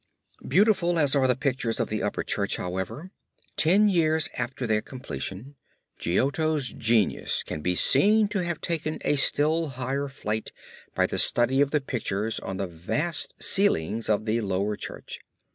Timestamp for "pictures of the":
1.35-2.01